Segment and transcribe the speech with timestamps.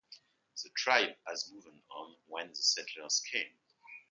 [0.63, 3.53] The tribe had moved on when the settlers came.